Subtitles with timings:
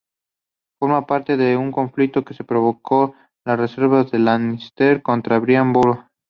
[0.79, 3.13] Forma parte de un conflicto que provocó
[3.45, 6.03] las revueltas de Leinster contra Brian Boru.